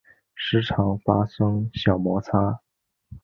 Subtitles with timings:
[0.33, 2.61] 时常发生小摩擦